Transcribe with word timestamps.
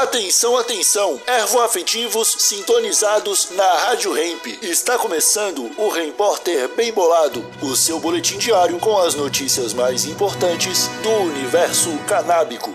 Atenção, 0.00 0.56
atenção! 0.56 1.20
Ervoafetivos 1.26 2.34
sintonizados 2.38 3.50
na 3.54 3.70
Rádio 3.80 4.16
Hemp. 4.16 4.46
Está 4.62 4.96
começando 4.96 5.70
o 5.76 5.90
Repórter 5.90 6.74
Bem 6.74 6.90
Bolado, 6.90 7.44
o 7.60 7.76
seu 7.76 8.00
boletim 8.00 8.38
diário 8.38 8.78
com 8.78 8.96
as 8.96 9.14
notícias 9.14 9.74
mais 9.74 10.06
importantes 10.06 10.88
do 11.02 11.10
universo 11.10 11.90
canábico. 12.08 12.74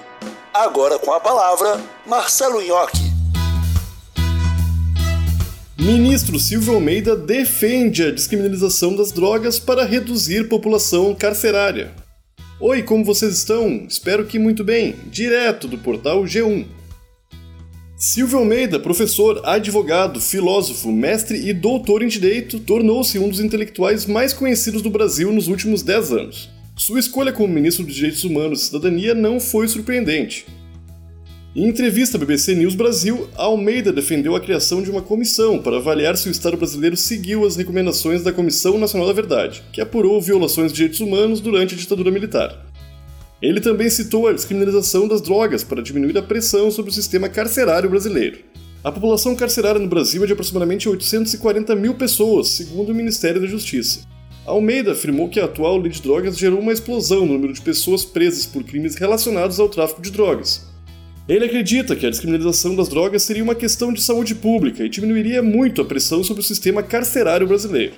Agora 0.53 0.99
com 0.99 1.11
a 1.11 1.19
palavra, 1.19 1.81
Marcelo 2.05 2.61
Nhoque. 2.61 3.12
Ministro 5.76 6.37
Silvio 6.37 6.76
Almeida 6.76 7.15
defende 7.15 8.03
a 8.03 8.12
descriminalização 8.12 8.96
das 8.96 9.12
drogas 9.12 9.57
para 9.57 9.83
reduzir 9.83 10.47
população 10.47 11.15
carcerária. 11.15 11.92
Oi, 12.60 12.83
como 12.83 13.03
vocês 13.03 13.35
estão? 13.35 13.83
Espero 13.89 14.28
que 14.28 14.37
muito 14.37 14.63
bem. 14.63 14.96
Direto 15.07 15.67
do 15.67 15.79
portal 15.79 16.21
G1. 16.21 16.84
Silvio 17.98 18.39
Almeida, 18.39 18.77
professor, 18.77 19.41
advogado, 19.45 20.20
filósofo, 20.20 20.91
mestre 20.91 21.48
e 21.48 21.53
doutor 21.53 22.03
em 22.03 22.08
direito, 22.08 22.59
tornou-se 22.59 23.17
um 23.17 23.30
dos 23.30 23.40
intelectuais 23.40 24.05
mais 24.05 24.34
conhecidos 24.34 24.81
do 24.81 24.90
Brasil 24.90 25.31
nos 25.31 25.48
últimos 25.48 25.81
10 25.81 26.12
anos. 26.12 26.50
Sua 26.76 27.00
escolha 27.00 27.31
como 27.31 27.53
ministro 27.53 27.86
dos 27.86 27.95
Direitos 27.95 28.26
Humanos 28.26 28.62
e 28.62 28.66
Cidadania 28.66 29.16
não 29.16 29.39
foi 29.39 29.66
surpreendente. 29.70 30.45
Em 31.55 31.70
entrevista 31.70 32.17
à 32.17 32.20
BBC 32.20 32.53
News 32.53 32.76
Brasil, 32.76 33.30
Almeida 33.34 33.94
defendeu 33.94 34.36
a 34.36 34.41
criação 34.41 34.81
de 34.84 34.91
uma 34.91 35.02
comissão 35.02 35.59
para 35.59 35.77
avaliar 35.77 36.17
se 36.17 36.27
o 36.27 36.31
Estado 36.31 36.58
brasileiro 36.58 36.98
seguiu 36.98 37.45
as 37.45 37.55
recomendações 37.55 38.22
da 38.22 38.34
Comissão 38.34 38.77
Nacional 38.77 39.08
da 39.08 39.14
Verdade, 39.14 39.64
que 39.72 39.80
apurou 39.80 40.22
violações 40.22 40.73
de 40.73 40.80
direitos 40.80 41.00
humanos 41.00 41.39
durante 41.39 41.75
a 41.75 41.77
ditadura 41.77 42.12
militar. 42.12 42.65
Ele 43.45 43.62
também 43.62 43.88
citou 43.91 44.27
a 44.27 44.34
descriminalização 44.34 45.08
das 45.08 45.22
drogas 45.22 45.63
para 45.63 45.84
diminuir 45.84 46.17
a 46.17 46.23
pressão 46.23 46.72
sobre 46.72 46.90
o 46.90 46.94
sistema 46.94 47.30
carcerário 47.30 47.88
brasileiro. 47.88 48.40
A 48.84 48.91
população 48.91 49.36
carcerária 49.36 49.80
no 49.80 49.88
Brasil 49.88 50.23
é 50.23 50.26
de 50.26 50.34
aproximadamente 50.34 50.90
840 50.90 51.75
mil 51.75 51.94
pessoas, 51.94 52.47
segundo 52.47 52.89
o 52.89 52.95
Ministério 52.95 53.39
da 53.39 53.45
Justiça. 53.45 54.00
Almeida 54.47 54.94
afirmou 54.94 55.30
que 55.30 55.39
a 55.39 55.45
atual 55.45 55.78
lei 55.78 55.92
de 55.92 56.02
drogas 56.02 56.39
gerou 56.39 56.59
uma 56.59 56.73
explosão 56.73 57.23
no 57.23 57.33
número 57.33 57.53
de 57.53 57.61
pessoas 57.61 58.03
presas 58.03 58.47
por 58.47 58.64
crimes 58.64 58.95
relacionados 58.95 59.59
ao 59.59 59.70
tráfico 59.70 60.02
de 60.02 60.09
drogas. 60.09 60.66
Ele 61.30 61.45
acredita 61.45 61.95
que 61.95 62.08
a 62.08 62.09
descriminalização 62.09 62.75
das 62.75 62.89
drogas 62.89 63.22
seria 63.22 63.44
uma 63.44 63.53
questão 63.53 63.94
de 63.94 64.02
saúde 64.02 64.33
pública 64.33 64.83
e 64.83 64.89
diminuiria 64.89 65.44
muito 65.44 65.83
a 65.83 65.86
pressão 65.86 66.23
sobre 66.23 66.42
o 66.42 66.44
sistema 66.44 66.81
carcerário 66.81 67.45
brasileiro. 67.45 67.94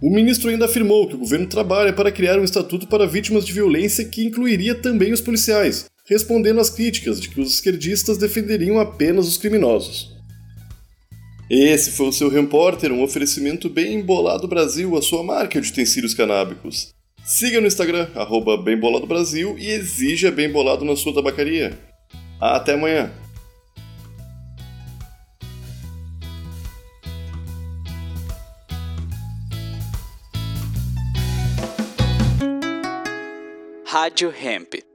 O 0.00 0.10
ministro 0.10 0.48
ainda 0.48 0.66
afirmou 0.66 1.08
que 1.08 1.16
o 1.16 1.18
governo 1.18 1.48
trabalha 1.48 1.92
para 1.92 2.12
criar 2.12 2.38
um 2.38 2.44
estatuto 2.44 2.86
para 2.86 3.06
vítimas 3.06 3.44
de 3.44 3.52
violência 3.52 4.04
que 4.04 4.24
incluiria 4.24 4.74
também 4.74 5.12
os 5.12 5.20
policiais, 5.20 5.86
respondendo 6.06 6.60
às 6.60 6.70
críticas 6.70 7.20
de 7.20 7.28
que 7.28 7.40
os 7.40 7.54
esquerdistas 7.54 8.16
defenderiam 8.16 8.78
apenas 8.78 9.26
os 9.26 9.36
criminosos. 9.36 10.16
Esse 11.50 11.90
foi 11.92 12.08
o 12.08 12.12
seu 12.12 12.28
repórter, 12.28 12.92
um 12.92 13.02
oferecimento 13.02 13.68
bem 13.68 13.94
embolado 13.94 14.46
Brasil, 14.46 14.96
a 14.96 15.02
sua 15.02 15.24
marca 15.24 15.60
de 15.60 15.68
utensílios 15.68 16.14
canábicos. 16.14 16.94
Siga 17.24 17.60
no 17.60 17.66
Instagram, 17.66 18.08
arroba 18.14 18.56
Brasil 19.06 19.56
e 19.58 19.68
exija 19.68 20.30
bem 20.30 20.50
bolado 20.50 20.84
na 20.84 20.94
sua 20.94 21.12
tabacaria. 21.12 21.76
Até 22.40 22.74
amanhã! 22.74 23.10
Rádio 33.98 34.30
Hemp. 34.30 34.87